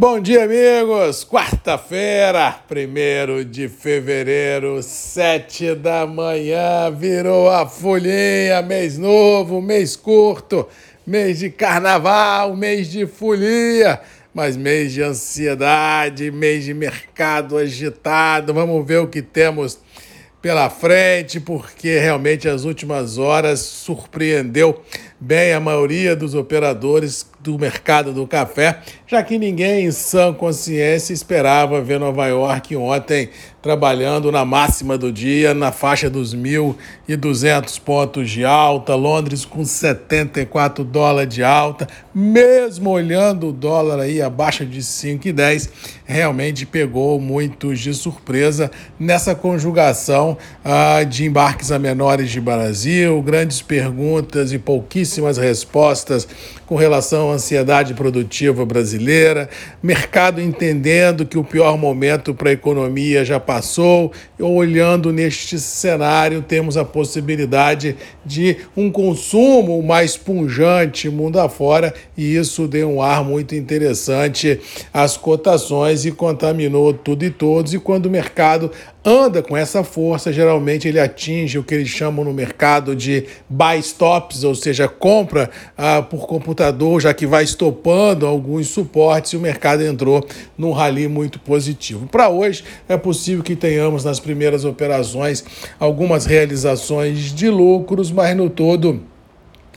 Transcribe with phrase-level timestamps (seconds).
[0.00, 1.24] Bom dia, amigos!
[1.24, 10.66] Quarta-feira, 1 de fevereiro, 7 da manhã, virou a folhinha, mês novo, mês curto,
[11.06, 14.00] mês de carnaval, mês de folia,
[14.32, 18.54] mas mês de ansiedade, mês de mercado agitado.
[18.54, 19.80] Vamos ver o que temos
[20.40, 24.82] pela frente, porque realmente as últimas horas surpreendeu
[25.20, 31.12] bem a maioria dos operadores do mercado do café, já que ninguém em sã consciência
[31.12, 33.30] esperava ver Nova York ontem
[33.62, 40.82] trabalhando na máxima do dia, na faixa dos 1.200 pontos de alta, Londres com 74
[40.84, 45.70] dólares de alta, mesmo olhando o dólar aí abaixo de 5,10,
[46.04, 53.60] realmente pegou muitos de surpresa nessa conjugação ah, de embarques a menores de Brasil, grandes
[53.60, 56.28] perguntas e pouquíssimas respostas
[56.70, 59.48] com relação à ansiedade produtiva brasileira,
[59.82, 66.76] mercado entendendo que o pior momento para a economia já passou, olhando neste cenário, temos
[66.76, 73.56] a possibilidade de um consumo mais punjante mundo afora, e isso deu um ar muito
[73.56, 74.60] interessante
[74.94, 77.74] às cotações e contaminou tudo e todos.
[77.74, 78.70] E quando o mercado
[79.04, 83.78] anda com essa força, geralmente ele atinge o que eles chamam no mercado de buy
[83.78, 86.59] stops, ou seja, compra ah, por computador,
[87.00, 92.06] já que vai estopando alguns suportes e o mercado entrou num rally muito positivo.
[92.06, 95.44] Para hoje, é possível que tenhamos nas primeiras operações
[95.78, 99.00] algumas realizações de lucros, mas no todo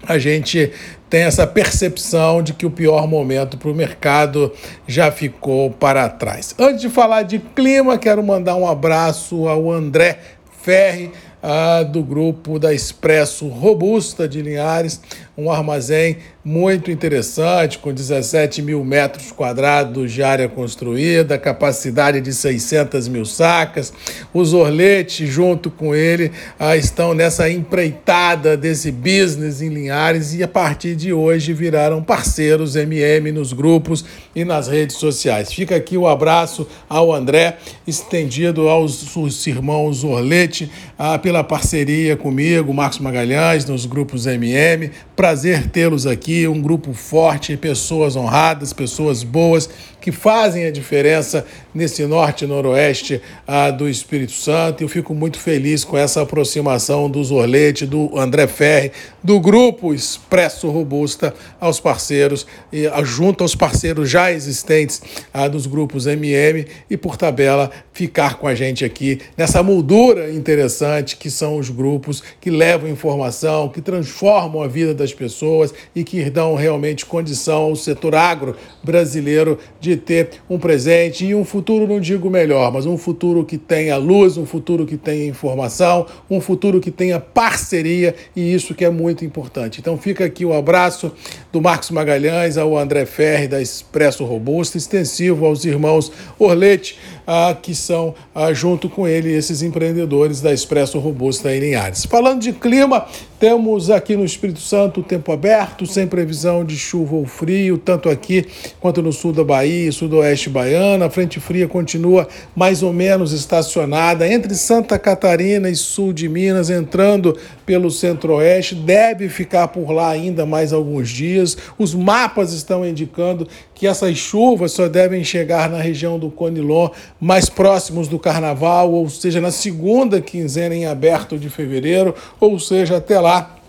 [0.06, 0.72] a gente
[1.10, 4.52] tem essa percepção de que o pior momento para o mercado
[4.88, 6.54] já ficou para trás.
[6.60, 10.20] Antes de falar de clima, quero mandar um abraço ao André
[10.62, 11.12] Ferri,
[11.44, 15.02] ah, do grupo da Expresso Robusta de Linhares,
[15.38, 23.08] um armazém muito interessante, com 17 mil metros quadrados de área construída, capacidade de 600
[23.08, 23.92] mil sacas.
[24.34, 30.48] Os Orletes, junto com ele, ah, estão nessa empreitada desse business em Linhares e a
[30.48, 34.06] partir de hoje viraram parceiros MM nos grupos
[34.36, 35.52] e nas redes sociais.
[35.52, 42.74] Fica aqui o abraço ao André, estendido aos, aos irmãos Orlete, ah, pela parceria comigo,
[42.74, 44.92] Marcos Magalhães, nos grupos MM.
[45.16, 49.70] Prazer tê-los aqui, um grupo forte, pessoas honradas, pessoas boas
[50.02, 54.84] que fazem a diferença nesse norte e noroeste ah, do Espírito Santo.
[54.84, 58.92] Eu fico muito feliz com essa aproximação do Zorlete, do André Ferri,
[59.24, 65.02] do grupo Expresso Robusta aos parceiros, e, ah, junto aos parceiros já existentes
[65.34, 71.16] ah, dos grupos MM e, por tabela, ficar com a gente aqui nessa moldura interessante
[71.16, 76.30] que são os grupos que levam informação, que transformam a vida das pessoas e que
[76.30, 81.63] dão realmente condição ao setor agro brasileiro de de ter um presente e um futuro,
[81.72, 86.42] não digo melhor, mas um futuro que tenha luz, um futuro que tenha informação, um
[86.42, 89.80] futuro que tenha parceria e isso que é muito importante.
[89.80, 91.12] Então fica aqui o abraço
[91.52, 97.74] do Marcos Magalhães ao André Ferri da Expresso Robusto, extensivo aos irmãos Orlete, ah, que
[97.74, 102.06] são ah, junto com ele esses empreendedores da Expresso Robusta em Linhares.
[102.06, 103.06] Falando de clima,
[103.40, 108.46] temos aqui no Espírito Santo tempo aberto, sem previsão de chuva ou frio, tanto aqui
[108.80, 111.10] quanto no sul da Bahia sudoeste baiana.
[111.10, 117.38] Frente fria continua mais ou menos estacionada entre Santa Catarina e sul de Minas, entrando
[117.66, 121.58] pelo centro-oeste, deve ficar por lá ainda mais alguns dias.
[121.78, 127.50] Os mapas estão indicando que essas chuvas só devem chegar na região do Conilon mais
[127.50, 133.20] próximos do carnaval, ou seja, na segunda quinzena em aberto de fevereiro, ou seja, até
[133.20, 133.63] lá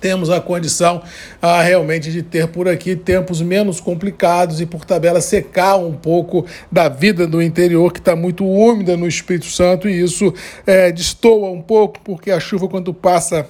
[0.00, 1.02] temos a condição
[1.40, 6.46] ah, realmente de ter por aqui tempos menos complicados e, por tabela, secar um pouco
[6.70, 10.32] da vida do interior, que está muito úmida no Espírito Santo, e isso
[10.66, 13.48] é, destoa um pouco, porque a chuva, quando passa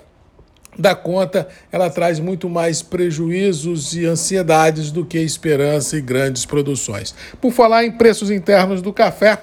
[0.78, 7.14] da conta, ela traz muito mais prejuízos e ansiedades do que esperança e grandes produções.
[7.40, 9.38] Por falar em preços internos do café,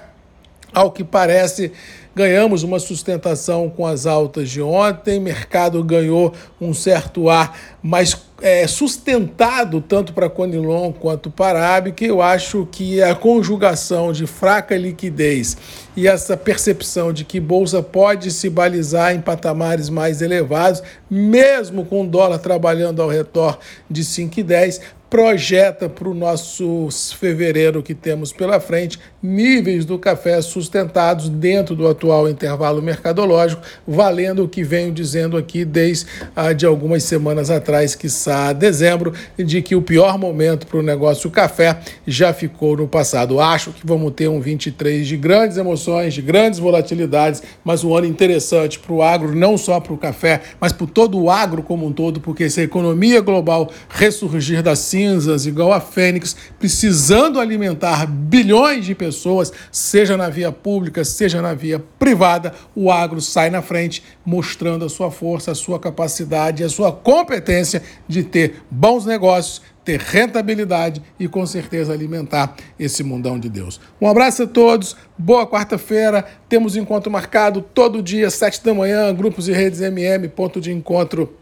[0.72, 1.72] ao que parece,
[2.16, 8.66] ganhamos uma sustentação com as altas de ontem, mercado ganhou um certo ar mais é,
[8.66, 14.74] sustentado tanto para Conilon quanto para Arabe, que eu acho que a conjugação de fraca
[14.78, 15.58] liquidez
[15.96, 22.02] e essa percepção de que bolsa pode se balizar em patamares mais elevados, mesmo com
[22.02, 23.58] o dólar trabalhando ao redor
[23.90, 26.88] de 5,10, projeta para o nosso
[27.18, 34.44] fevereiro que temos pela frente níveis do café sustentados dentro do atual intervalo mercadológico, valendo
[34.44, 39.62] o que venho dizendo aqui desde ah, de algumas semanas atrás, que está dezembro, de
[39.62, 43.40] que o pior momento para o negócio café já ficou no passado.
[43.40, 45.76] Acho que vamos ter um 23 de grandes emoções,
[46.12, 50.42] de grandes volatilidades, mas um ano interessante para o agro, não só para o café,
[50.60, 54.74] mas para todo o agro como um todo, porque se a economia global ressurgir da
[54.74, 61.54] cinzas, igual a Fênix, precisando alimentar bilhões de pessoas, seja na via pública, seja na
[61.54, 66.68] via privada, o agro sai na frente, mostrando a sua força, a sua capacidade, a
[66.68, 73.48] sua competência de ter bons negócios, ter rentabilidade e com certeza alimentar esse mundão de
[73.48, 73.80] Deus.
[74.00, 76.26] Um abraço a todos, boa quarta-feira.
[76.48, 81.32] Temos encontro marcado todo dia, sete da manhã, grupos e redes MM, ponto de encontro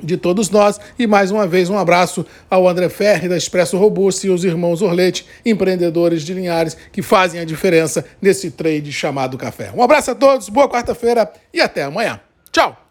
[0.00, 0.78] de todos nós.
[0.96, 4.82] E mais uma vez, um abraço ao André Ferri, da Expresso Robusto, e os irmãos
[4.82, 9.72] Orlete, empreendedores de Linhares, que fazem a diferença nesse trade chamado café.
[9.74, 12.20] Um abraço a todos, boa quarta-feira e até amanhã.
[12.52, 12.89] Tchau!